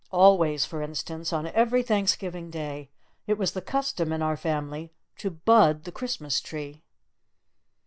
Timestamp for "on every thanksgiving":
1.31-2.49